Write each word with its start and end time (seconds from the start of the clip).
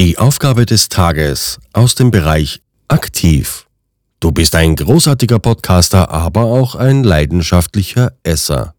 Die 0.00 0.16
Aufgabe 0.16 0.64
des 0.64 0.88
Tages 0.88 1.58
aus 1.74 1.94
dem 1.94 2.10
Bereich 2.10 2.62
aktiv. 2.88 3.66
Du 4.18 4.32
bist 4.32 4.54
ein 4.54 4.74
großartiger 4.74 5.38
Podcaster, 5.38 6.08
aber 6.10 6.44
auch 6.44 6.74
ein 6.74 7.04
leidenschaftlicher 7.04 8.14
Esser. 8.22 8.74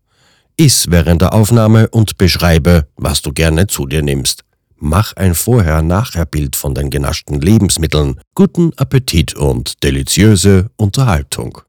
Iss 0.57 0.89
während 0.89 1.21
der 1.21 1.33
Aufnahme 1.35 1.89
und 1.89 2.17
beschreibe, 2.17 2.87
was 2.95 3.21
du 3.21 3.33
gerne 3.33 3.67
zu 3.67 3.85
dir 3.85 4.01
nimmst. 4.01 4.45
Mach 4.77 5.15
ein 5.15 5.35
Vorher-Nachher-Bild 5.35 6.55
von 6.55 6.73
den 6.73 6.89
genaschten 6.89 7.39
Lebensmitteln. 7.39 8.19
Guten 8.33 8.73
Appetit 8.77 9.35
und 9.35 9.83
deliziöse 9.83 10.71
Unterhaltung. 10.75 11.61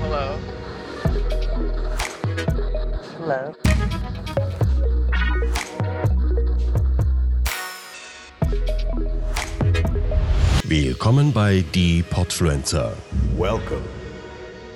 Hello. 0.00 0.38
Hello. 3.18 3.69
Willkommen 10.70 11.32
bei 11.32 11.64
Die 11.74 12.04
Podfluencer, 12.04 12.96
Welcome. 13.36 13.82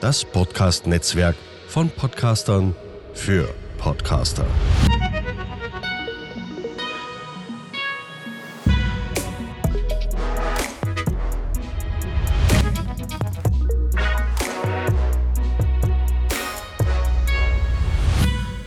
das 0.01 0.25
Podcast-Netzwerk 0.25 1.37
von 1.69 1.89
Podcastern 1.89 2.75
für 3.13 3.55
Podcaster. 3.79 4.45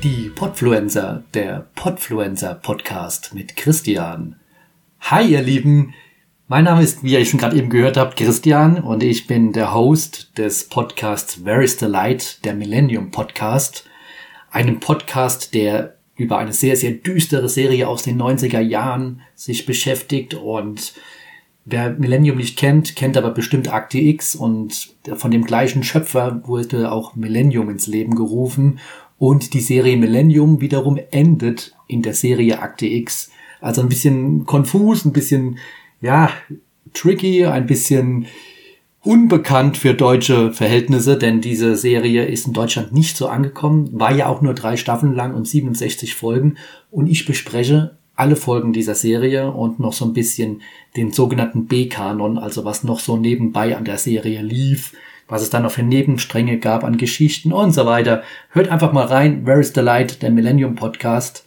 Die 0.02 0.30
Podfluencer, 0.30 1.23
der 1.34 1.68
Podfluencer 1.76 2.55
Podcast 2.55 3.34
mit 3.34 3.57
Christian. 3.57 4.40
Hi 5.02 5.30
ihr 5.30 5.41
Lieben, 5.41 5.93
mein 6.49 6.63
Name 6.63 6.81
ist, 6.81 7.03
wie 7.03 7.12
ihr 7.12 7.26
schon 7.26 7.40
gerade 7.40 7.57
eben 7.57 7.70
gehört 7.70 7.98
habt, 7.98 8.17
Christian 8.17 8.79
und 8.79 9.03
ich 9.03 9.27
bin 9.27 9.51
der 9.51 9.73
Host 9.73 10.37
des 10.37 10.70
Podcasts 10.70 11.43
Where 11.43 11.62
is 11.62 11.77
the 11.79 11.87
Light, 11.87 12.43
der 12.45 12.53
Millennium 12.53 13.12
Podcast. 13.12 13.84
Einem 14.49 14.79
Podcast, 14.79 15.53
der 15.53 15.98
über 16.15 16.37
eine 16.37 16.53
sehr, 16.53 16.77
sehr 16.77 16.91
düstere 16.91 17.49
Serie 17.49 17.90
aus 17.90 18.03
den 18.03 18.21
90er 18.21 18.62
Jahren 18.62 19.21
sich 19.35 19.65
beschäftigt 19.65 20.34
und 20.34 20.93
Wer 21.70 21.90
Millennium 21.90 22.37
nicht 22.37 22.57
kennt, 22.57 22.95
kennt 22.95 23.18
aber 23.18 23.31
bestimmt 23.31 23.73
Akte 23.73 23.98
X 23.98 24.35
und 24.35 24.95
von 25.15 25.31
dem 25.31 25.43
gleichen 25.43 25.84
Schöpfer 25.84 26.48
wurde 26.48 26.93
auch 26.93 27.18
Millennium 27.18 27.70
ins 27.70 27.87
Leben 27.87 28.15
gerufen 28.15 28.79
und 29.18 29.53
die 29.53 29.59
Serie 29.59 29.98
Millennium 29.98 30.62
wiederum 30.62 30.98
endet 31.12 31.75
in 31.87 32.03
der 32.03 32.13
Serie 32.13 32.59
Akte 32.59 32.85
X. 32.85 33.31
Also 33.59 33.81
ein 33.81 33.90
bisschen 33.90 34.45
konfus, 34.45 35.03
ein 35.03 35.12
bisschen, 35.12 35.57
ja, 36.01 36.29
tricky, 36.93 37.45
ein 37.45 37.67
bisschen 37.67 38.27
unbekannt 39.01 39.77
für 39.77 39.93
deutsche 39.93 40.51
Verhältnisse, 40.51 41.17
denn 41.17 41.40
diese 41.40 41.77
Serie 41.77 42.26
ist 42.26 42.48
in 42.48 42.53
Deutschland 42.53 42.91
nicht 42.91 43.15
so 43.15 43.27
angekommen, 43.27 43.90
war 43.93 44.13
ja 44.13 44.27
auch 44.27 44.41
nur 44.41 44.53
drei 44.53 44.75
Staffeln 44.75 45.13
lang 45.13 45.34
und 45.34 45.48
67 45.48 46.13
Folgen 46.13 46.57
und 46.91 47.07
ich 47.07 47.25
bespreche 47.25 47.98
alle 48.18 48.35
Folgen 48.35 48.73
dieser 48.73 48.95
Serie 48.95 49.51
und 49.51 49.79
noch 49.79 49.93
so 49.93 50.03
ein 50.03 50.13
bisschen 50.13 50.62
den 50.98 51.12
sogenannten 51.12 51.68
B-Kanon, 51.68 52.37
also 52.37 52.65
was 52.65 52.84
noch 52.84 52.99
so 52.99 53.15
nebenbei 53.15 53.77
an 53.77 53.85
der 53.85 53.98
Serie 53.98 54.41
lief, 54.41 54.93
was 55.27 55.43
es 55.43 55.51
dann 55.51 55.63
noch 55.63 55.71
für 55.71 55.84
Nebenstränge 55.84 56.57
gab 56.57 56.84
an 56.84 56.98
Geschichten 56.98 57.53
und 57.53 57.71
so 57.71 57.85
weiter. 57.85 58.23
Hört 58.49 58.70
einfach 58.70 58.91
mal 58.91 59.05
rein, 59.05 59.45
Where 59.45 59.59
is 59.59 59.71
the 59.73 59.81
Light, 59.81 60.21
der 60.21 60.31
Millennium 60.31 60.75
Podcast. 60.75 61.45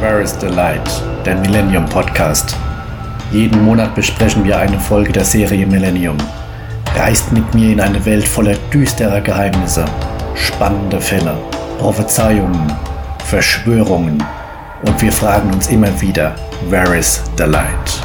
Where 0.00 0.22
is 0.22 0.34
the 0.40 0.46
Light? 0.46 0.90
Der 1.26 1.36
Millennium 1.36 1.84
Podcast. 1.86 2.56
Jeden 3.32 3.62
Monat 3.62 3.94
besprechen 3.94 4.42
wir 4.42 4.58
eine 4.58 4.80
Folge 4.80 5.12
der 5.12 5.24
Serie 5.24 5.64
Millennium. 5.64 6.16
Reist 6.96 7.30
mit 7.30 7.54
mir 7.54 7.70
in 7.70 7.80
eine 7.80 8.04
Welt 8.04 8.26
voller 8.26 8.56
düsterer 8.72 9.20
Geheimnisse, 9.20 9.84
spannende 10.34 11.00
Fälle, 11.00 11.38
Prophezeiungen, 11.78 12.72
Verschwörungen 13.24 14.20
und 14.84 15.00
wir 15.00 15.12
fragen 15.12 15.52
uns 15.52 15.68
immer 15.68 16.00
wieder, 16.00 16.34
Where 16.70 16.98
is 16.98 17.22
the 17.38 17.44
Light? 17.44 18.02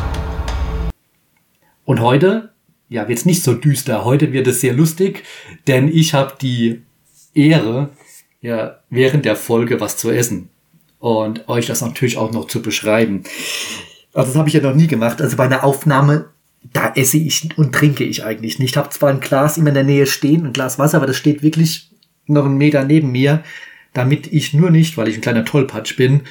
Und 1.85 2.01
heute, 2.01 2.51
ja, 2.89 3.07
wird's 3.07 3.25
nicht 3.25 3.41
so 3.41 3.55
düster. 3.55 4.05
Heute 4.05 4.31
wird 4.31 4.45
es 4.45 4.61
sehr 4.61 4.73
lustig, 4.73 5.23
denn 5.65 5.87
ich 5.87 6.13
habe 6.13 6.35
die 6.39 6.83
Ehre, 7.33 7.89
ja, 8.41 8.77
während 8.91 9.25
der 9.25 9.35
Folge 9.35 9.81
was 9.81 9.97
zu 9.97 10.11
essen 10.11 10.49
und 10.99 11.49
euch 11.49 11.65
das 11.65 11.81
natürlich 11.81 12.17
auch 12.17 12.31
noch 12.31 12.45
zu 12.45 12.61
beschreiben. 12.61 13.23
Also 14.15 14.29
das 14.29 14.37
habe 14.37 14.47
ich 14.47 14.55
ja 14.55 14.61
noch 14.61 14.73
nie 14.73 14.87
gemacht. 14.87 15.21
Also 15.21 15.35
bei 15.35 15.43
einer 15.43 15.65
Aufnahme, 15.65 16.29
da 16.73 16.93
esse 16.95 17.17
ich 17.17 17.49
und 17.57 17.75
trinke 17.75 18.05
ich 18.05 18.23
eigentlich 18.23 18.59
nicht. 18.59 18.71
Ich 18.71 18.77
habe 18.77 18.89
zwar 18.89 19.09
ein 19.09 19.19
Glas 19.19 19.57
immer 19.57 19.69
in 19.69 19.75
der 19.75 19.83
Nähe 19.83 20.07
stehen, 20.07 20.45
ein 20.45 20.53
Glas 20.53 20.79
Wasser, 20.79 20.97
aber 20.97 21.05
das 21.05 21.17
steht 21.17 21.43
wirklich 21.43 21.91
noch 22.25 22.45
einen 22.45 22.57
Meter 22.57 22.85
neben 22.85 23.11
mir, 23.11 23.43
damit 23.93 24.31
ich 24.31 24.53
nur 24.53 24.71
nicht, 24.71 24.97
weil 24.97 25.09
ich 25.09 25.15
ein 25.15 25.21
kleiner 25.21 25.43
Tollpatsch 25.43 25.97
bin, 25.97 26.21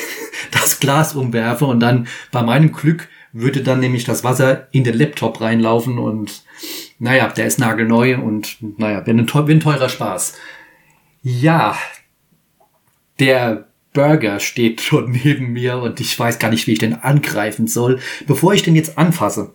das 0.52 0.80
Glas 0.80 1.14
umwerfe 1.14 1.64
und 1.64 1.80
dann 1.80 2.06
bei 2.30 2.42
meinem 2.42 2.72
Glück 2.72 3.08
würde 3.32 3.62
dann 3.62 3.80
nämlich 3.80 4.04
das 4.04 4.22
Wasser 4.22 4.68
in 4.70 4.84
den 4.84 4.96
Laptop 4.96 5.40
reinlaufen 5.40 5.98
und 5.98 6.42
naja, 6.98 7.28
der 7.28 7.46
ist 7.46 7.58
nagelneu 7.58 8.18
und 8.18 8.58
naja, 8.78 9.06
wäre 9.06 9.16
ein, 9.16 9.60
teurer 9.60 9.88
Spaß. 9.88 10.34
Ja, 11.22 11.78
der 13.18 13.69
Burger 13.92 14.40
steht 14.40 14.80
schon 14.80 15.10
neben 15.24 15.52
mir 15.52 15.78
und 15.78 16.00
ich 16.00 16.18
weiß 16.18 16.38
gar 16.38 16.50
nicht, 16.50 16.66
wie 16.66 16.72
ich 16.72 16.78
den 16.78 16.94
angreifen 16.94 17.66
soll, 17.66 18.00
bevor 18.26 18.54
ich 18.54 18.62
den 18.62 18.76
jetzt 18.76 18.98
anfasse. 18.98 19.54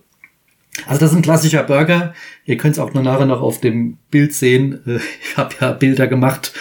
Also 0.86 1.00
das 1.00 1.10
ist 1.12 1.16
ein 1.16 1.22
klassischer 1.22 1.62
Burger. 1.62 2.14
Ihr 2.44 2.58
könnt 2.58 2.74
es 2.74 2.78
auch 2.78 2.92
nur 2.92 3.02
nachher 3.02 3.24
noch 3.24 3.40
auf 3.40 3.60
dem 3.60 3.96
Bild 4.10 4.34
sehen. 4.34 4.80
Äh, 4.86 4.98
Ich 5.22 5.36
habe 5.36 5.54
ja 5.60 5.72
Bilder 5.72 6.06
gemacht. 6.06 6.52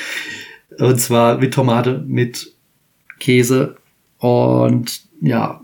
Und 0.78 1.00
zwar 1.00 1.38
mit 1.38 1.53
Tomate, 1.53 2.03
mit 2.08 2.53
Käse 3.19 3.78
und 4.19 5.02
ja, 5.22 5.62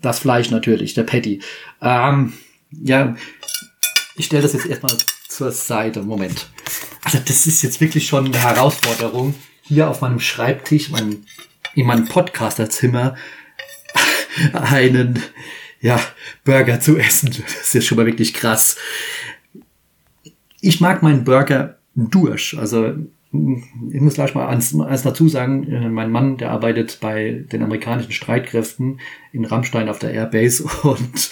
das 0.00 0.20
Fleisch 0.20 0.50
natürlich, 0.50 0.94
der 0.94 1.02
Patty. 1.02 1.40
Ähm, 1.82 2.32
ja, 2.70 3.16
ich 4.16 4.26
stelle 4.26 4.42
das 4.42 4.52
jetzt 4.52 4.66
erstmal 4.66 4.96
zur 5.28 5.50
Seite. 5.52 6.02
Moment. 6.02 6.48
Also 7.02 7.18
das 7.24 7.46
ist 7.46 7.62
jetzt 7.62 7.80
wirklich 7.80 8.06
schon 8.06 8.26
eine 8.26 8.38
Herausforderung, 8.38 9.34
hier 9.70 9.88
auf 9.88 10.00
meinem 10.00 10.18
Schreibtisch, 10.18 10.90
mein, 10.90 11.24
in 11.74 11.86
meinem 11.86 12.06
Podcasterzimmer, 12.06 13.14
einen 14.52 15.22
ja, 15.80 16.00
Burger 16.44 16.80
zu 16.80 16.98
essen. 16.98 17.30
Das 17.30 17.62
ist 17.62 17.74
jetzt 17.74 17.86
schon 17.86 17.96
mal 17.96 18.06
wirklich 18.06 18.34
krass. 18.34 18.76
Ich 20.60 20.80
mag 20.80 21.02
meinen 21.02 21.24
Burger 21.24 21.78
durch. 21.94 22.56
Also 22.58 22.94
ich 23.32 24.00
muss 24.00 24.14
gleich 24.14 24.34
mal 24.34 24.48
eins, 24.48 24.78
eins 24.78 25.02
dazu 25.02 25.28
sagen, 25.28 25.70
äh, 25.70 25.88
mein 25.88 26.10
Mann, 26.10 26.36
der 26.36 26.50
arbeitet 26.50 26.98
bei 27.00 27.44
den 27.52 27.62
amerikanischen 27.62 28.10
Streitkräften 28.10 29.00
in 29.32 29.44
Rammstein 29.44 29.88
auf 29.88 30.00
der 30.00 30.12
Airbase 30.12 30.64
und 30.82 31.30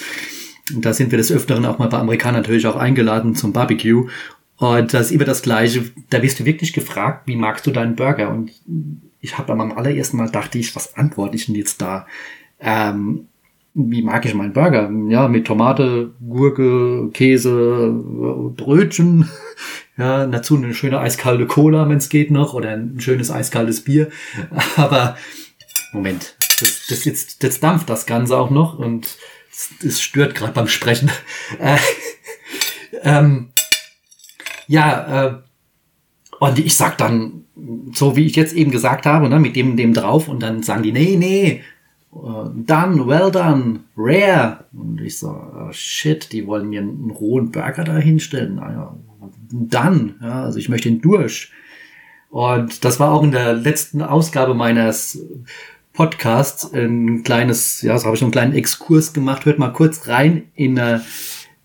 da 0.76 0.93
sind 0.93 1.10
wir 1.10 1.19
des 1.19 1.32
Öfteren 1.32 1.66
auch 1.66 1.78
mal 1.78 1.88
bei 1.88 1.99
Amerikanern 1.99 2.43
natürlich 2.43 2.66
auch 2.66 2.76
eingeladen 2.76 3.34
zum 3.34 3.53
Barbecue. 3.53 4.06
Und 4.58 4.92
das 4.92 5.06
ist 5.06 5.12
immer 5.12 5.24
das 5.24 5.42
Gleiche. 5.42 5.84
Da 6.10 6.22
wirst 6.22 6.41
du 6.41 6.44
wirklich 6.44 6.72
gefragt, 6.72 7.26
wie 7.26 7.36
magst 7.36 7.66
du 7.66 7.70
deinen 7.70 7.96
Burger? 7.96 8.30
Und 8.30 8.50
ich 9.20 9.38
habe 9.38 9.52
am 9.52 9.72
allerersten 9.72 10.16
Mal 10.16 10.30
dachte 10.30 10.58
ich, 10.58 10.74
was 10.76 10.96
antworte 10.96 11.36
ich 11.36 11.46
denn 11.46 11.54
jetzt 11.54 11.80
da? 11.80 12.06
Ähm, 12.60 13.28
wie 13.74 14.02
mag 14.02 14.24
ich 14.24 14.34
meinen 14.34 14.52
Burger? 14.52 14.91
Ja, 15.08 15.28
mit 15.28 15.46
Tomate, 15.46 16.12
Gurke, 16.20 17.10
Käse, 17.12 17.91
Brötchen. 18.56 19.28
Ja, 19.96 20.26
dazu 20.26 20.56
eine 20.56 20.75
schöne 20.75 21.00
eiskalte 21.00 21.48
Cola, 21.48 21.88
wenn 21.88 21.98
es 21.98 22.08
geht 22.08 22.30
noch, 22.30 22.54
oder 22.54 22.70
ein 22.70 23.00
schönes 23.00 23.32
eiskaltes 23.32 23.82
Bier. 23.82 24.10
Aber 24.76 25.16
Moment, 25.93 26.37
das, 26.60 26.87
das 26.88 27.05
jetzt, 27.05 27.43
das 27.43 27.58
dampft 27.58 27.90
das 27.90 28.06
Ganze 28.06 28.37
auch 28.37 28.50
noch 28.50 28.78
und 28.78 29.19
es, 29.82 30.00
stört 30.00 30.37
gerade 30.37 30.52
beim 30.52 30.69
Sprechen. 30.69 31.10
Äh, 31.58 31.78
ähm, 33.02 33.49
ja, 34.69 35.26
äh, 35.26 35.35
und 36.38 36.59
ich 36.59 36.76
sag 36.76 36.99
dann, 36.99 37.44
so 37.93 38.15
wie 38.15 38.26
ich 38.26 38.37
jetzt 38.37 38.55
eben 38.55 38.70
gesagt 38.70 39.06
habe, 39.06 39.29
ne, 39.29 39.41
mit 39.41 39.56
dem, 39.56 39.76
dem 39.76 39.93
drauf, 39.93 40.29
und 40.29 40.41
dann 40.43 40.62
sagen 40.62 40.85
die, 40.85 40.93
nee, 40.93 41.17
nee, 41.17 41.62
äh, 42.12 42.50
done, 42.55 43.06
well 43.06 43.31
done, 43.32 43.81
rare. 43.97 44.65
Und 44.73 45.00
ich 45.00 45.19
so, 45.19 45.29
oh 45.29 45.73
shit, 45.73 46.32
die 46.32 46.47
wollen 46.47 46.69
mir 46.69 46.81
einen 46.81 47.11
rohen 47.11 47.50
Burger 47.50 47.85
da 47.85 47.97
hinstellen. 47.97 48.56
Naja, 48.56 48.97
dann, 49.50 50.17
ja, 50.23 50.44
also 50.44 50.59
ich 50.59 50.69
möchte 50.69 50.88
ihn 50.88 51.00
durch. 51.00 51.50
Und 52.31 52.85
das 52.85 53.00
war 53.00 53.12
auch 53.12 53.23
in 53.23 53.32
der 53.32 53.55
letzten 53.55 54.03
Ausgabe 54.03 54.55
meines 54.55 55.25
Podcasts 55.94 56.73
ein 56.73 57.25
kleines, 57.25 57.82
ja, 57.82 57.99
so 57.99 58.06
habe 58.06 58.17
ich 58.17 58.23
einen 58.23 58.31
kleinen 58.31 58.55
Exkurs 58.55 59.12
gemacht. 59.12 59.47
Hört 59.47 59.59
mal 59.59 59.73
kurz 59.73 60.06
rein 60.06 60.44
in 60.55 60.79
eine, 60.79 61.03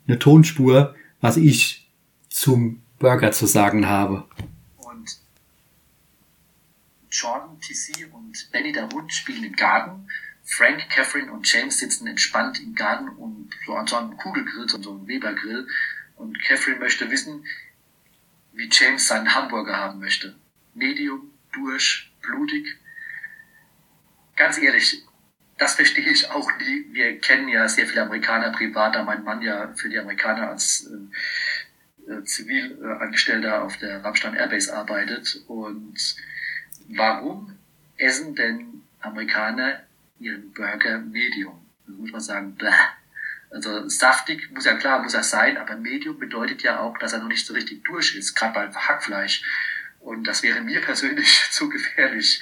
eine 0.08 0.20
Tonspur, 0.20 0.96
was 1.22 1.38
ich 1.38 1.90
zum 2.30 2.82
Burger 3.04 3.34
zu 3.34 3.46
sagen 3.46 3.88
habe. 3.88 4.28
Und 4.78 5.20
Jordan, 7.12 7.60
TC 7.60 8.12
und 8.14 8.50
Benny 8.52 8.72
der 8.72 8.88
Hund 8.90 9.14
spielen 9.14 9.44
im 9.44 9.56
Garten. 9.56 10.08
Frank, 10.46 10.90
Catherine 10.90 11.32
und 11.32 11.46
James 11.52 11.80
sitzen 11.80 12.08
entspannt 12.08 12.62
im 12.62 12.76
Garten 12.76 13.10
und 13.10 13.50
so 13.66 13.76
an 13.76 13.88
so 13.88 13.98
einem 13.98 14.16
Kugelgrill, 14.16 14.70
so 14.70 14.78
einem 14.78 15.06
Webergrill. 15.06 15.68
Und 16.16 16.42
Catherine 16.44 16.80
möchte 16.80 17.12
wissen, 17.12 17.46
wie 18.54 18.70
James 18.72 19.06
seinen 19.06 19.36
Hamburger 19.36 19.76
haben 19.76 20.00
möchte. 20.00 20.36
Medium, 20.74 21.30
durch, 21.52 22.10
blutig. 22.22 22.78
Ganz 24.38 24.58
ehrlich, 24.58 25.04
das 25.58 25.76
verstehe 25.76 26.10
ich 26.10 26.30
auch 26.32 26.50
nie. 26.58 26.86
Wir 26.94 27.20
kennen 27.20 27.50
ja 27.50 27.68
sehr 27.68 27.86
viele 27.86 28.04
Amerikaner 28.04 28.52
privat, 28.52 28.96
da 28.96 29.04
mein 29.04 29.24
Mann 29.24 29.42
ja 29.42 29.74
für 29.76 29.90
die 29.90 30.00
Amerikaner 30.00 30.50
als 30.50 30.88
äh, 30.88 31.16
Zivilangestellter 32.24 33.64
auf 33.64 33.78
der 33.78 34.04
Rammstein 34.04 34.36
Airbase 34.36 34.76
arbeitet. 34.76 35.42
Und 35.48 36.16
warum 36.90 37.58
essen 37.98 38.36
denn 38.36 38.84
Amerikaner 39.02 39.84
ihren 40.20 40.52
Burger 40.54 41.00
Medium? 41.00 41.66
Das 41.88 41.96
muss 41.96 42.12
man 42.12 42.22
sagen, 42.22 42.56
bläh. 42.56 42.72
Also 43.52 43.88
saftig 43.88 44.50
muss 44.52 44.66
ja 44.66 44.74
klar, 44.76 45.04
muss 45.04 45.14
er 45.14 45.24
sein, 45.24 45.58
aber 45.58 45.76
Medium 45.76 46.18
bedeutet 46.18 46.64
ja 46.64 46.80
auch, 46.80 46.98
dass 46.98 47.14
er 47.14 47.20
noch 47.20 47.28
nicht 47.28 47.46
so 47.46 47.54
richtig 47.54 47.84
durch 47.84 48.16
ist, 48.16 48.34
gerade 48.34 48.54
beim 48.54 48.76
Hackfleisch. 48.76 49.44
Und 50.00 50.26
das 50.26 50.42
wäre 50.42 50.62
mir 50.62 50.82
persönlich 50.82 51.48
zu 51.52 51.70
gefährlich 51.70 52.42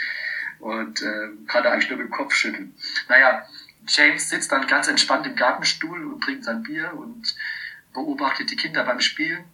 und 0.60 1.02
äh, 1.02 1.30
kann 1.48 1.64
da 1.64 1.72
eigentlich 1.72 1.90
nur 1.90 2.00
mit 2.00 2.08
dem 2.08 2.12
Kopf 2.12 2.34
schütteln. 2.34 2.74
Naja, 3.10 3.46
James 3.88 4.30
sitzt 4.30 4.52
dann 4.52 4.68
ganz 4.68 4.88
entspannt 4.88 5.26
im 5.26 5.36
Gartenstuhl 5.36 6.06
und 6.06 6.24
trinkt 6.24 6.46
sein 6.46 6.64
Bier 6.64 6.94
und 6.94 7.36
beobachtet 7.94 8.52
die 8.52 8.56
Kinder 8.56 8.84
beim 8.84 9.00
Spielen. 9.00 9.46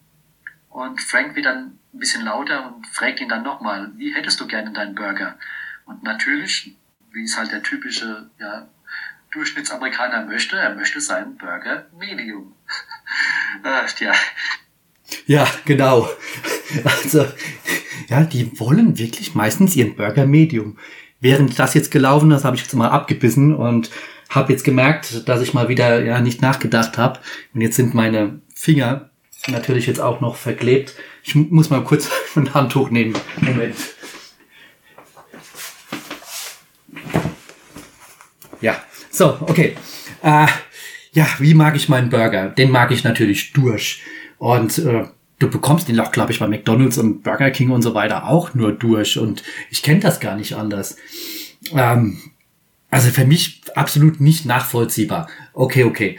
Und 0.69 1.01
Frank 1.01 1.35
wird 1.35 1.45
dann 1.45 1.79
ein 1.93 1.99
bisschen 1.99 2.23
lauter 2.25 2.75
und 2.75 2.85
fragt 2.87 3.19
ihn 3.19 3.29
dann 3.29 3.43
nochmal, 3.43 3.91
wie 3.95 4.13
hättest 4.13 4.39
du 4.39 4.47
gerne 4.47 4.71
deinen 4.71 4.95
Burger? 4.95 5.37
Und 5.85 6.03
natürlich, 6.03 6.75
wie 7.11 7.23
es 7.23 7.37
halt 7.37 7.51
der 7.51 7.63
typische 7.63 8.29
ja, 8.39 8.67
Durchschnittsamerikaner 9.31 10.25
möchte, 10.25 10.57
er 10.57 10.75
möchte 10.75 11.01
seinen 11.01 11.37
Burger 11.37 11.87
Medium. 11.97 12.53
Ach, 13.63 13.99
ja. 13.99 14.13
Ja, 15.25 15.47
genau. 15.65 16.09
Also, 16.83 17.25
ja, 18.07 18.23
die 18.23 18.59
wollen 18.59 18.97
wirklich 18.97 19.35
meistens 19.35 19.75
ihren 19.75 19.95
Burger 19.95 20.25
Medium. 20.25 20.77
Während 21.19 21.57
das 21.57 21.73
jetzt 21.73 21.91
gelaufen 21.91 22.31
ist, 22.31 22.43
habe 22.43 22.55
ich 22.55 22.61
jetzt 22.61 22.73
mal 22.73 22.89
abgebissen 22.89 23.55
und 23.55 23.89
habe 24.29 24.51
jetzt 24.51 24.63
gemerkt, 24.63 25.27
dass 25.27 25.41
ich 25.41 25.53
mal 25.53 25.69
wieder 25.69 26.03
ja 26.03 26.19
nicht 26.21 26.41
nachgedacht 26.41 26.97
habe. 26.97 27.19
Und 27.53 27.61
jetzt 27.61 27.75
sind 27.75 27.93
meine 27.93 28.41
Finger 28.53 29.09
natürlich 29.47 29.87
jetzt 29.87 29.99
auch 29.99 30.21
noch 30.21 30.35
verklebt. 30.35 30.95
Ich 31.23 31.35
muss 31.35 31.69
mal 31.69 31.83
kurz 31.83 32.09
ein 32.35 32.53
Handtuch 32.53 32.89
nehmen. 32.89 33.15
Moment. 33.41 33.75
Ja, 38.59 38.81
so, 39.11 39.37
okay. 39.41 39.75
Äh, 40.23 40.47
ja, 41.11 41.27
wie 41.39 41.53
mag 41.53 41.75
ich 41.75 41.89
meinen 41.89 42.09
Burger? 42.09 42.49
Den 42.49 42.71
mag 42.71 42.91
ich 42.91 43.03
natürlich 43.03 43.53
durch. 43.53 44.01
Und 44.37 44.77
äh, 44.79 45.05
du 45.39 45.49
bekommst 45.49 45.87
den 45.87 45.99
auch, 45.99 46.11
glaube 46.11 46.31
ich, 46.31 46.39
bei 46.39 46.47
McDonald's 46.47 46.97
und 46.97 47.23
Burger 47.23 47.51
King 47.51 47.71
und 47.71 47.81
so 47.81 47.93
weiter 47.93 48.27
auch 48.27 48.53
nur 48.53 48.71
durch. 48.71 49.17
Und 49.17 49.43
ich 49.69 49.83
kenne 49.83 49.99
das 49.99 50.19
gar 50.19 50.35
nicht 50.35 50.53
anders. 50.53 50.97
Ähm, 51.71 52.19
also 52.89 53.09
für 53.09 53.25
mich 53.25 53.61
absolut 53.75 54.21
nicht 54.21 54.45
nachvollziehbar. 54.45 55.27
Okay, 55.53 55.83
okay. 55.83 56.17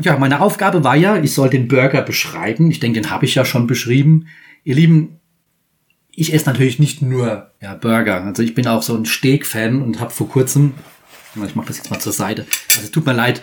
Ja, 0.00 0.18
meine 0.18 0.40
Aufgabe 0.40 0.84
war 0.84 0.96
ja, 0.96 1.16
ich 1.16 1.32
soll 1.32 1.48
den 1.48 1.68
Burger 1.68 2.02
beschreiben. 2.02 2.70
Ich 2.70 2.80
denke, 2.80 3.00
den 3.00 3.10
habe 3.10 3.24
ich 3.24 3.34
ja 3.34 3.44
schon 3.44 3.66
beschrieben. 3.66 4.26
Ihr 4.64 4.74
Lieben, 4.74 5.20
ich 6.14 6.34
esse 6.34 6.46
natürlich 6.46 6.78
nicht 6.78 7.00
nur 7.00 7.50
ja, 7.62 7.74
Burger. 7.74 8.22
Also 8.24 8.42
ich 8.42 8.54
bin 8.54 8.66
auch 8.66 8.82
so 8.82 8.94
ein 8.94 9.06
Steak-Fan 9.06 9.80
und 9.80 10.00
habe 10.00 10.10
vor 10.10 10.28
kurzem, 10.28 10.74
ich 11.46 11.54
mache 11.54 11.68
das 11.68 11.78
jetzt 11.78 11.90
mal 11.90 11.98
zur 11.98 12.12
Seite. 12.12 12.46
Also 12.76 12.88
tut 12.90 13.06
mir 13.06 13.14
leid, 13.14 13.42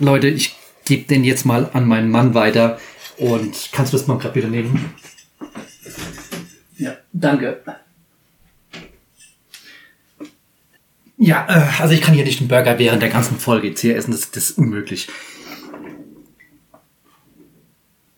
Leute, 0.00 0.28
ich 0.28 0.56
gebe 0.84 1.04
den 1.04 1.24
jetzt 1.24 1.44
mal 1.44 1.70
an 1.72 1.86
meinen 1.86 2.10
Mann 2.10 2.34
weiter. 2.34 2.80
Und 3.18 3.70
kannst 3.72 3.92
du 3.92 3.96
das 3.96 4.06
mal 4.06 4.18
gerade 4.18 4.34
wieder 4.34 4.48
nehmen? 4.48 4.92
Ja, 6.76 6.96
danke. 7.12 7.62
Ja, 11.18 11.46
äh, 11.48 11.80
also 11.82 11.94
ich 11.94 12.00
kann 12.00 12.14
hier 12.14 12.24
nicht 12.24 12.40
einen 12.40 12.48
Burger 12.48 12.78
während 12.78 13.02
der 13.02 13.08
ganzen 13.08 13.38
Folge 13.38 13.68
jetzt 13.68 13.80
hier 13.80 13.96
essen, 13.96 14.12
das, 14.12 14.30
das 14.30 14.50
ist 14.50 14.58
unmöglich. 14.58 15.08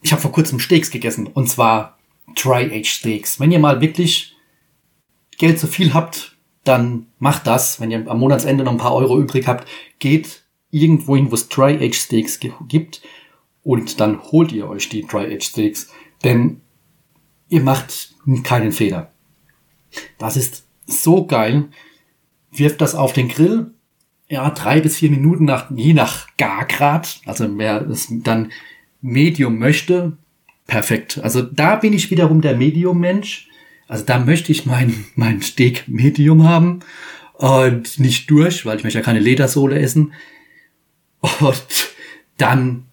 Ich 0.03 0.13
habe 0.13 0.23
vor 0.23 0.33
kurzem 0.33 0.59
Steaks 0.59 0.91
gegessen 0.91 1.27
und 1.27 1.49
zwar 1.49 1.99
Dry-Age 2.35 2.89
Steaks. 2.89 3.41
Wenn 3.41 3.53
ihr 3.53 3.59
mal 3.59 3.81
wirklich 3.81 4.37
Geld 5.39 5.59
zu 5.59 5.67
viel 5.67 5.95
habt, 5.95 6.37
dann 6.65 7.07
macht 7.19 7.47
das. 7.47 7.81
Wenn 7.81 7.91
ihr 7.91 8.07
am 8.09 8.19
Monatsende 8.19 8.65
noch 8.65 8.73
ein 8.73 8.79
paar 8.79 8.95
Euro 8.95 9.19
übrig 9.21 9.47
habt, 9.47 9.69
geht 9.99 10.43
irgendwo 10.71 11.17
hin, 11.17 11.31
wo 11.31 11.35
es 11.35 11.49
Dry-Age 11.49 11.97
Steaks 11.97 12.41
gibt 12.41 13.03
und 13.63 14.01
dann 14.01 14.23
holt 14.23 14.53
ihr 14.53 14.69
euch 14.69 14.89
die 14.89 15.07
Dry-Age 15.07 15.45
Steaks, 15.45 15.89
denn 16.25 16.61
ihr 17.49 17.61
macht 17.61 18.15
keinen 18.45 18.73
Fehler. 18.73 19.13
Das 20.19 20.37
ist 20.37 20.67
so 20.87 21.27
geil. 21.27 21.69
Wirft 22.51 22.81
das 22.81 22.95
auf 22.95 23.13
den 23.13 23.29
Grill, 23.29 23.71
ja, 24.29 24.51
drei 24.51 24.81
bis 24.81 24.99
vier 24.99 25.11
Minuten 25.11 25.45
nach, 25.45 25.71
je 25.75 25.95
nach 25.95 26.29
Gargrad, 26.37 27.21
also 27.25 27.47
wer 27.59 27.89
es 27.89 28.09
dann 28.11 28.53
Medium 29.01 29.59
möchte, 29.59 30.17
perfekt. 30.67 31.19
Also 31.23 31.43
da 31.43 31.77
bin 31.77 31.93
ich 31.93 32.11
wiederum 32.11 32.41
der 32.41 32.57
Medium-Mensch. 32.57 33.49
Also 33.89 34.05
da 34.05 34.19
möchte 34.19 34.53
ich 34.53 34.67
mein, 34.67 35.07
mein 35.17 35.41
Steak 35.43 35.89
Medium 35.89 36.45
haben 36.45 36.81
und 37.35 37.99
nicht 37.99 38.31
durch, 38.31 38.67
weil 38.67 38.77
ich 38.77 38.85
möchte 38.85 38.99
ja 38.99 39.05
keine 39.05 39.21
Ledersohle 39.21 39.79
essen. 39.79 40.13
Und 41.41 41.95
dann 42.37 42.85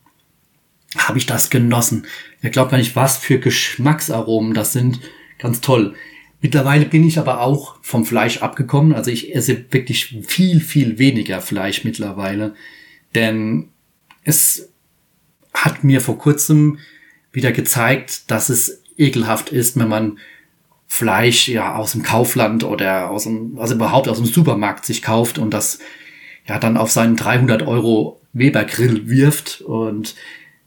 habe 0.97 1.17
ich 1.17 1.25
das 1.25 1.49
genossen. 1.49 2.05
Ihr 2.41 2.49
glaubt 2.49 2.71
gar 2.71 2.77
nicht, 2.77 2.95
was 2.95 3.17
für 3.17 3.39
Geschmacksaromen 3.39 4.53
das 4.53 4.71
sind. 4.71 4.99
Ganz 5.37 5.61
toll. 5.61 5.95
Mittlerweile 6.45 6.85
bin 6.85 7.03
ich 7.03 7.17
aber 7.17 7.41
auch 7.41 7.77
vom 7.81 8.05
Fleisch 8.05 8.43
abgekommen. 8.43 8.93
Also 8.93 9.09
ich 9.09 9.33
esse 9.33 9.65
wirklich 9.71 10.15
viel, 10.27 10.59
viel 10.59 10.99
weniger 10.99 11.41
Fleisch 11.41 11.83
mittlerweile. 11.83 12.53
Denn 13.15 13.69
es 14.23 14.69
hat 15.55 15.83
mir 15.83 16.01
vor 16.01 16.19
kurzem 16.19 16.77
wieder 17.31 17.51
gezeigt, 17.51 18.29
dass 18.29 18.49
es 18.49 18.83
ekelhaft 18.95 19.49
ist, 19.49 19.79
wenn 19.79 19.87
man 19.87 20.19
Fleisch 20.85 21.47
ja 21.47 21.77
aus 21.77 21.93
dem 21.93 22.03
Kaufland 22.03 22.63
oder 22.63 23.09
aus 23.09 23.23
dem, 23.23 23.57
also 23.57 23.73
überhaupt 23.73 24.07
aus 24.07 24.17
dem 24.17 24.27
Supermarkt 24.27 24.85
sich 24.85 25.01
kauft 25.01 25.39
und 25.39 25.51
das 25.51 25.79
ja 26.45 26.59
dann 26.59 26.77
auf 26.77 26.91
seinen 26.91 27.15
300 27.15 27.63
Euro 27.63 28.21
Weber 28.33 28.65
Grill 28.65 29.09
wirft 29.09 29.61
und 29.61 30.13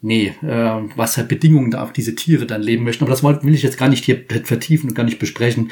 nee, 0.00 0.34
äh, 0.42 0.82
was 0.96 1.14
für 1.14 1.24
Bedingungen 1.24 1.70
da 1.70 1.84
auch 1.84 1.92
diese 1.92 2.14
Tiere 2.14 2.46
dann 2.46 2.62
leben 2.62 2.84
möchten. 2.84 3.04
Aber 3.04 3.12
das 3.12 3.22
will 3.22 3.54
ich 3.54 3.62
jetzt 3.62 3.78
gar 3.78 3.88
nicht 3.88 4.04
hier 4.04 4.24
vertiefen 4.44 4.90
und 4.90 4.94
gar 4.94 5.04
nicht 5.04 5.18
besprechen. 5.18 5.70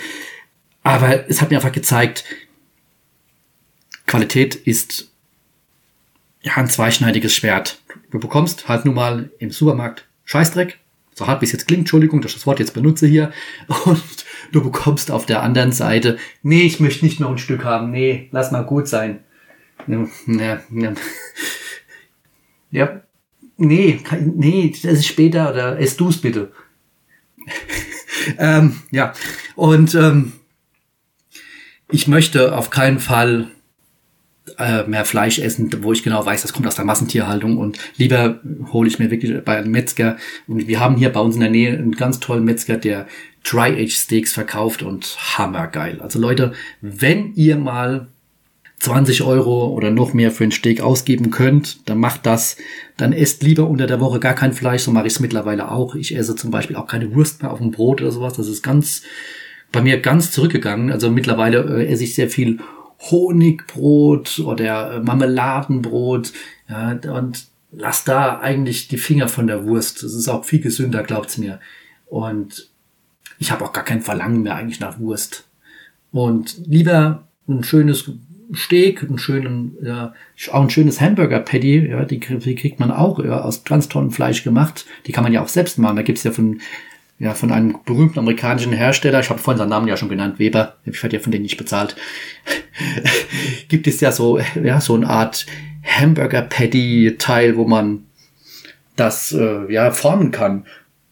Aber 0.82 1.28
es 1.28 1.40
hat 1.40 1.50
mir 1.50 1.56
einfach 1.56 1.72
gezeigt, 1.72 2.24
Qualität 4.06 4.54
ist 4.54 5.10
ja 6.42 6.54
ein 6.56 6.68
zweischneidiges 6.68 7.34
Schwert. 7.34 7.80
Du 8.10 8.20
bekommst 8.20 8.68
halt 8.68 8.84
nun 8.84 8.94
mal 8.94 9.30
im 9.38 9.50
Supermarkt 9.50 10.06
Scheißdreck, 10.24 10.78
so 11.12 11.26
hart 11.26 11.40
wie 11.40 11.46
es 11.46 11.52
jetzt 11.52 11.66
klingt, 11.66 11.80
Entschuldigung, 11.80 12.20
dass 12.20 12.32
ich 12.32 12.36
das 12.36 12.46
Wort 12.46 12.60
jetzt 12.60 12.74
benutze 12.74 13.06
hier, 13.06 13.32
und 13.84 14.02
du 14.52 14.62
bekommst 14.62 15.10
auf 15.10 15.26
der 15.26 15.42
anderen 15.42 15.72
Seite, 15.72 16.18
nee, 16.42 16.62
ich 16.62 16.78
möchte 16.78 17.04
nicht 17.04 17.18
noch 17.18 17.30
ein 17.30 17.38
Stück 17.38 17.64
haben, 17.64 17.90
nee, 17.90 18.28
lass 18.30 18.52
mal 18.52 18.62
gut 18.62 18.86
sein. 18.86 19.24
Ja, 19.88 20.62
ja, 20.70 20.94
ja 22.70 23.02
nee, 23.56 24.00
nee, 24.34 24.70
das 24.70 24.92
ist 24.92 25.06
später 25.06 25.50
oder 25.50 25.78
ess 25.78 25.96
du's 25.96 26.18
bitte. 26.18 26.52
ähm, 28.38 28.76
ja, 28.90 29.12
und 29.54 29.94
ähm, 29.94 30.32
ich 31.90 32.08
möchte 32.08 32.56
auf 32.56 32.70
keinen 32.70 32.98
Fall 32.98 33.48
äh, 34.58 34.84
mehr 34.84 35.04
Fleisch 35.04 35.38
essen, 35.38 35.70
wo 35.82 35.92
ich 35.92 36.02
genau 36.02 36.24
weiß, 36.24 36.42
das 36.42 36.52
kommt 36.52 36.66
aus 36.66 36.76
der 36.76 36.84
Massentierhaltung 36.84 37.58
und 37.58 37.78
lieber 37.96 38.40
hole 38.72 38.88
ich 38.88 38.98
mir 38.98 39.10
wirklich 39.10 39.44
bei 39.44 39.58
einem 39.58 39.70
Metzger 39.70 40.16
und 40.46 40.66
wir 40.68 40.80
haben 40.80 40.96
hier 40.96 41.12
bei 41.12 41.20
uns 41.20 41.34
in 41.34 41.40
der 41.40 41.50
Nähe 41.50 41.76
einen 41.76 41.92
ganz 41.92 42.20
tollen 42.20 42.44
Metzger, 42.44 42.76
der 42.76 43.06
Dry-Age 43.44 43.94
Steaks 43.94 44.32
verkauft 44.32 44.82
und 44.82 45.16
hammergeil. 45.38 46.00
Also 46.00 46.18
Leute, 46.18 46.52
wenn 46.80 47.34
ihr 47.34 47.56
mal 47.56 48.08
20 48.80 49.22
Euro 49.22 49.68
oder 49.68 49.90
noch 49.90 50.12
mehr 50.12 50.30
für 50.30 50.44
einen 50.44 50.52
Steak 50.52 50.80
ausgeben 50.80 51.30
könnt, 51.30 51.88
dann 51.88 51.98
macht 51.98 52.26
das. 52.26 52.56
Dann 52.96 53.12
esst 53.12 53.42
lieber 53.42 53.66
unter 53.68 53.86
der 53.86 54.00
Woche 54.00 54.20
gar 54.20 54.34
kein 54.34 54.52
Fleisch, 54.52 54.82
so 54.82 54.92
mache 54.92 55.06
ich 55.06 55.14
es 55.14 55.20
mittlerweile 55.20 55.70
auch. 55.70 55.94
Ich 55.94 56.14
esse 56.14 56.36
zum 56.36 56.50
Beispiel 56.50 56.76
auch 56.76 56.86
keine 56.86 57.14
Wurst 57.14 57.42
mehr 57.42 57.52
auf 57.52 57.58
dem 57.58 57.70
Brot 57.70 58.02
oder 58.02 58.12
sowas. 58.12 58.34
Das 58.34 58.48
ist 58.48 58.62
ganz 58.62 59.02
bei 59.72 59.80
mir 59.80 60.00
ganz 60.00 60.30
zurückgegangen. 60.30 60.92
Also 60.92 61.10
mittlerweile 61.10 61.80
äh, 61.80 61.86
esse 61.86 62.04
ich 62.04 62.14
sehr 62.14 62.28
viel 62.28 62.58
Honigbrot 63.10 64.40
oder 64.40 64.94
äh, 64.94 65.00
Marmeladenbrot. 65.00 66.32
Ja, 66.68 66.98
und 67.12 67.46
lass 67.72 68.04
da 68.04 68.40
eigentlich 68.40 68.88
die 68.88 68.98
Finger 68.98 69.28
von 69.28 69.46
der 69.46 69.66
Wurst. 69.66 70.02
Das 70.02 70.14
ist 70.14 70.28
auch 70.28 70.44
viel 70.44 70.60
gesünder, 70.60 71.02
glaubt's 71.02 71.38
mir. 71.38 71.60
Und 72.06 72.70
ich 73.38 73.50
habe 73.50 73.64
auch 73.64 73.72
gar 73.72 73.84
kein 73.84 74.02
Verlangen 74.02 74.42
mehr 74.42 74.54
eigentlich 74.54 74.80
nach 74.80 74.98
Wurst. 74.98 75.44
Und 76.12 76.56
lieber 76.66 77.26
ein 77.48 77.64
schönes 77.64 78.10
Steak, 78.54 79.02
einen 79.02 79.18
schönen, 79.18 79.76
ja, 79.82 80.14
auch 80.52 80.62
ein 80.62 80.70
schönes 80.70 81.00
Hamburger 81.00 81.40
Patty, 81.40 81.88
ja, 81.88 82.04
die, 82.04 82.20
die 82.20 82.54
kriegt 82.54 82.78
man 82.80 82.90
auch 82.90 83.22
ja, 83.24 83.40
aus 83.40 83.64
Transtonnenfleisch 83.64 84.44
gemacht. 84.44 84.86
Die 85.06 85.12
kann 85.12 85.24
man 85.24 85.32
ja 85.32 85.42
auch 85.42 85.48
selbst 85.48 85.78
machen. 85.78 85.96
Da 85.96 86.02
gibt's 86.02 86.22
ja 86.22 86.30
von, 86.30 86.60
ja, 87.18 87.34
von 87.34 87.50
einem 87.50 87.78
berühmten 87.84 88.18
amerikanischen 88.18 88.72
Hersteller, 88.72 89.20
ich 89.20 89.30
habe 89.30 89.40
vorhin 89.40 89.58
seinen 89.58 89.70
Namen 89.70 89.88
ja 89.88 89.96
schon 89.96 90.08
genannt, 90.08 90.38
Weber, 90.38 90.76
ich 90.84 91.02
werde 91.02 91.16
ja 91.16 91.22
von 91.22 91.32
denen 91.32 91.42
nicht 91.42 91.56
bezahlt, 91.56 91.96
gibt 93.68 93.86
es 93.86 94.00
ja 94.00 94.12
so, 94.12 94.38
ja, 94.62 94.80
so 94.80 94.94
eine 94.94 95.08
Art 95.08 95.46
Hamburger 95.82 96.42
Patty 96.42 97.16
Teil, 97.18 97.56
wo 97.56 97.66
man 97.66 98.04
das, 98.96 99.32
äh, 99.32 99.72
ja, 99.72 99.90
formen 99.90 100.30
kann. 100.30 100.66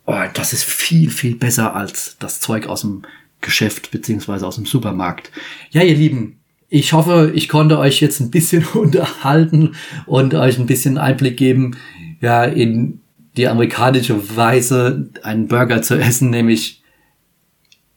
Oh, 0.07 0.21
das 0.35 0.53
ist 0.53 0.65
viel, 0.65 1.11
viel 1.11 1.37
besser 1.37 1.75
als 1.75 2.17
das 2.19 2.41
Zeug 2.41 2.67
aus 2.67 2.83
dem 2.83 3.03
Geschäft 3.41 3.91
beziehungsweise 3.91 4.47
aus 4.47 4.57
dem 4.57 4.67
Supermarkt. 4.67 5.31
Ja, 5.71 5.83
ihr 5.83 5.95
Lieben, 5.95 6.39
ich 6.75 6.93
hoffe, 6.93 7.31
ich 7.33 7.49
konnte 7.49 7.79
euch 7.79 8.01
jetzt 8.01 8.19
ein 8.19 8.33
bisschen 8.33 8.65
unterhalten 8.75 9.77
und 10.07 10.35
euch 10.35 10.59
ein 10.59 10.67
bisschen 10.67 10.99
Einblick 10.99 11.37
geben, 11.37 11.77
ja, 12.21 12.43
in 12.43 13.01
die 13.37 13.47
amerikanische 13.47 14.37
Weise, 14.37 15.09
einen 15.23 15.47
Burger 15.47 15.83
zu 15.83 15.97
essen, 15.97 16.31
nämlich 16.31 16.83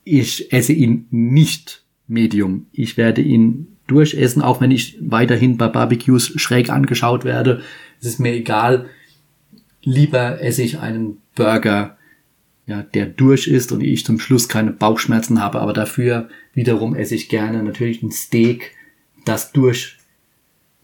ich 0.04 0.54
esse 0.54 0.74
ihn 0.74 1.08
nicht 1.10 1.82
medium. 2.08 2.68
Ich 2.72 2.98
werde 2.98 3.22
ihn 3.22 3.68
durchessen, 3.88 4.44
auch 4.44 4.62
wenn 4.62 4.72
ich 4.72 4.98
weiterhin 5.02 5.58
bei 5.58 5.70
Barbecues 5.70 6.34
schräg 6.36 6.70
angeschaut 6.70 7.26
werde. 7.26 7.62
Es 8.00 8.08
ist 8.08 8.20
mir 8.20 8.34
egal. 8.34 8.86
Lieber 9.82 10.40
esse 10.40 10.62
ich 10.62 10.80
einen 10.80 11.18
Burger, 11.34 11.97
ja, 12.68 12.84
der 12.84 13.06
durch 13.06 13.48
ist 13.48 13.72
und 13.72 13.82
ich 13.82 14.06
zum 14.06 14.20
Schluss 14.20 14.50
keine 14.50 14.72
Bauchschmerzen 14.72 15.42
habe, 15.42 15.62
aber 15.62 15.74
dafür 15.74 16.30
wiederum 16.54 16.96
esse 16.96 17.16
ich 17.16 17.30
gerne 17.30 17.64
natürlich 17.64 18.04
ein 18.04 18.12
Steak, 18.12 18.76
das 19.26 19.54
durch, 19.54 19.98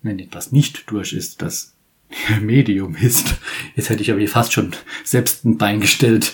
nein, 0.01 0.25
das 0.31 0.53
nicht 0.53 0.89
durch 0.89 1.11
ist, 1.13 1.41
das 1.41 1.75
Medium 2.41 2.95
ist. 2.95 3.35
Jetzt 3.75 3.89
hätte 3.89 4.01
ich 4.01 4.09
aber 4.09 4.19
hier 4.19 4.29
fast 4.29 4.53
schon 4.53 4.71
selbst 5.03 5.45
ein 5.45 5.57
Bein 5.57 5.81
gestellt. 5.81 6.31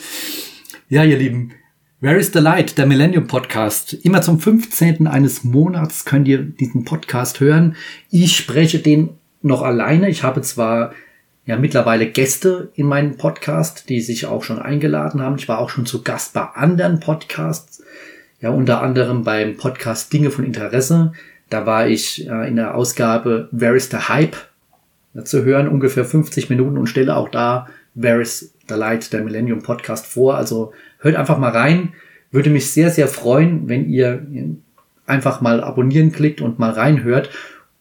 Ja, 0.87 1.03
ihr 1.03 1.17
Lieben, 1.17 1.51
Where 2.01 2.17
is 2.17 2.31
the 2.31 2.39
Light, 2.39 2.77
der 2.77 2.85
Millennium 2.85 3.27
Podcast. 3.27 3.93
Immer 3.93 4.21
zum 4.21 4.39
15. 4.39 5.05
eines 5.07 5.43
Monats 5.43 6.05
könnt 6.05 6.27
ihr 6.29 6.43
diesen 6.43 6.85
Podcast 6.85 7.41
hören. 7.41 7.75
Ich 8.09 8.37
spreche 8.37 8.79
den 8.79 9.09
noch 9.41 9.63
alleine. 9.63 10.09
Ich 10.09 10.23
habe 10.23 10.41
zwar 10.41 10.93
ja 11.49 11.57
mittlerweile 11.57 12.05
Gäste 12.05 12.69
in 12.75 12.85
meinem 12.85 13.17
Podcast, 13.17 13.89
die 13.89 14.01
sich 14.01 14.27
auch 14.27 14.43
schon 14.43 14.59
eingeladen 14.59 15.19
haben. 15.19 15.37
Ich 15.37 15.47
war 15.47 15.57
auch 15.57 15.71
schon 15.71 15.87
zu 15.87 16.03
Gast 16.03 16.35
bei 16.35 16.43
anderen 16.43 16.99
Podcasts, 16.99 17.83
ja 18.39 18.51
unter 18.51 18.83
anderem 18.83 19.23
beim 19.23 19.57
Podcast 19.57 20.13
Dinge 20.13 20.29
von 20.29 20.45
Interesse. 20.45 21.11
Da 21.49 21.65
war 21.65 21.87
ich 21.87 22.29
äh, 22.29 22.47
in 22.47 22.55
der 22.55 22.75
Ausgabe 22.75 23.49
Where 23.51 23.75
is 23.75 23.89
the 23.89 23.97
Hype 23.97 24.35
ja, 25.15 25.25
zu 25.25 25.43
hören, 25.43 25.67
ungefähr 25.67 26.05
50 26.05 26.51
Minuten 26.51 26.77
und 26.77 26.85
stelle 26.85 27.15
auch 27.15 27.29
da 27.29 27.67
Where 27.95 28.21
is 28.21 28.53
the 28.67 28.75
Light, 28.75 29.11
der 29.11 29.23
Millennium 29.23 29.63
Podcast 29.63 30.05
vor. 30.05 30.37
Also 30.37 30.71
hört 30.99 31.15
einfach 31.15 31.39
mal 31.39 31.49
rein. 31.49 31.93
Würde 32.29 32.51
mich 32.51 32.69
sehr, 32.69 32.91
sehr 32.91 33.07
freuen, 33.07 33.67
wenn 33.67 33.89
ihr 33.89 34.23
einfach 35.07 35.41
mal 35.41 35.63
abonnieren 35.63 36.11
klickt 36.11 36.41
und 36.41 36.59
mal 36.59 36.69
reinhört. 36.69 37.31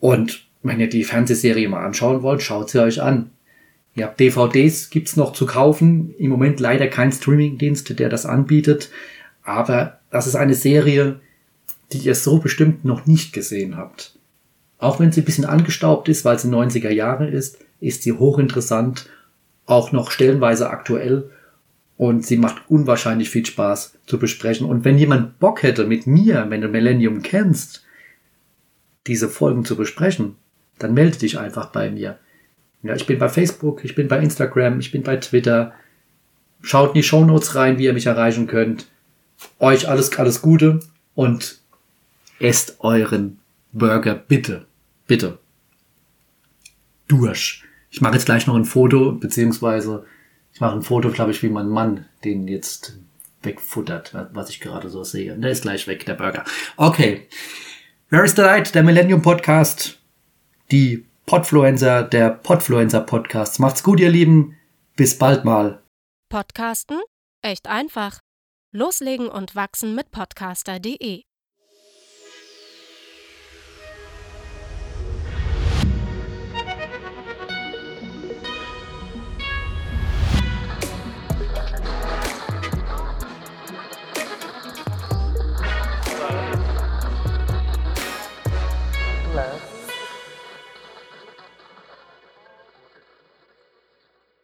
Und 0.00 0.46
wenn 0.62 0.80
ihr 0.80 0.88
die 0.88 1.04
Fernsehserie 1.04 1.68
mal 1.68 1.84
anschauen 1.84 2.22
wollt, 2.22 2.40
schaut 2.40 2.70
sie 2.70 2.82
euch 2.82 3.02
an. 3.02 3.28
Ja, 3.98 4.06
DVDs 4.08 4.90
gibt's 4.90 5.16
noch 5.16 5.32
zu 5.32 5.44
kaufen. 5.44 6.14
Im 6.18 6.30
Moment 6.30 6.60
leider 6.60 6.86
kein 6.86 7.10
Streamingdienst, 7.10 7.98
der 7.98 8.08
das 8.08 8.26
anbietet. 8.26 8.90
Aber 9.42 9.98
das 10.10 10.26
ist 10.26 10.36
eine 10.36 10.54
Serie, 10.54 11.20
die 11.92 11.98
ihr 11.98 12.14
so 12.14 12.38
bestimmt 12.38 12.84
noch 12.84 13.06
nicht 13.06 13.32
gesehen 13.32 13.76
habt. 13.76 14.16
Auch 14.78 15.00
wenn 15.00 15.10
sie 15.10 15.22
ein 15.22 15.24
bisschen 15.24 15.44
angestaubt 15.44 16.08
ist, 16.08 16.24
weil 16.24 16.38
sie 16.38 16.48
90er 16.48 16.90
Jahre 16.90 17.28
ist, 17.28 17.58
ist 17.80 18.04
sie 18.04 18.12
hochinteressant, 18.12 19.08
auch 19.66 19.90
noch 19.90 20.10
stellenweise 20.12 20.70
aktuell 20.70 21.30
und 21.96 22.24
sie 22.24 22.36
macht 22.36 22.62
unwahrscheinlich 22.68 23.28
viel 23.28 23.44
Spaß 23.44 23.98
zu 24.06 24.18
besprechen. 24.18 24.66
Und 24.68 24.84
wenn 24.84 24.98
jemand 24.98 25.40
Bock 25.40 25.64
hätte, 25.64 25.84
mit 25.84 26.06
mir, 26.06 26.46
wenn 26.48 26.60
du 26.60 26.68
Millennium 26.68 27.22
kennst, 27.22 27.84
diese 29.08 29.28
Folgen 29.28 29.64
zu 29.64 29.76
besprechen, 29.76 30.36
dann 30.78 30.94
melde 30.94 31.18
dich 31.18 31.38
einfach 31.38 31.70
bei 31.70 31.90
mir. 31.90 32.18
Ja, 32.82 32.94
ich 32.94 33.06
bin 33.06 33.18
bei 33.18 33.28
Facebook, 33.28 33.84
ich 33.84 33.94
bin 33.94 34.08
bei 34.08 34.18
Instagram, 34.20 34.78
ich 34.80 34.92
bin 34.92 35.02
bei 35.02 35.16
Twitter. 35.16 35.74
Schaut 36.62 36.90
in 36.90 36.94
die 36.94 37.02
Shownotes 37.02 37.54
rein, 37.54 37.78
wie 37.78 37.84
ihr 37.84 37.92
mich 37.92 38.06
erreichen 38.06 38.46
könnt. 38.46 38.86
Euch 39.58 39.88
alles, 39.88 40.16
alles 40.18 40.42
Gute 40.42 40.80
und 41.14 41.60
esst 42.40 42.76
euren 42.80 43.38
Burger 43.72 44.14
bitte. 44.14 44.66
Bitte. 45.06 45.38
Durch. 47.08 47.64
Ich 47.90 48.00
mache 48.00 48.14
jetzt 48.14 48.26
gleich 48.26 48.46
noch 48.46 48.56
ein 48.56 48.64
Foto, 48.64 49.12
beziehungsweise 49.12 50.04
ich 50.52 50.60
mache 50.60 50.76
ein 50.76 50.82
Foto, 50.82 51.10
glaube 51.10 51.30
ich, 51.30 51.42
wie 51.42 51.48
mein 51.48 51.68
Mann 51.68 52.06
den 52.24 52.48
jetzt 52.48 52.98
wegfuttert, 53.42 54.14
was 54.32 54.50
ich 54.50 54.60
gerade 54.60 54.90
so 54.90 55.04
sehe. 55.04 55.34
Und 55.34 55.42
der 55.42 55.52
ist 55.52 55.62
gleich 55.62 55.86
weg, 55.86 56.04
der 56.04 56.14
Burger. 56.14 56.44
Okay. 56.76 57.28
Where 58.10 58.24
is 58.24 58.34
the 58.34 58.42
Light? 58.42 58.74
Der 58.74 58.82
Millennium 58.82 59.22
Podcast. 59.22 59.98
Die 60.70 61.07
Podfluencer, 61.28 62.04
der 62.04 62.30
Podfluencer 62.30 63.02
Podcast. 63.02 63.60
Macht's 63.60 63.82
gut, 63.82 64.00
ihr 64.00 64.08
Lieben. 64.08 64.56
Bis 64.96 65.18
bald 65.18 65.44
mal. 65.44 65.82
Podcasten? 66.30 67.02
Echt 67.42 67.66
einfach. 67.66 68.20
Loslegen 68.72 69.28
und 69.28 69.54
wachsen 69.54 69.94
mit 69.94 70.10
podcaster.de. 70.10 71.27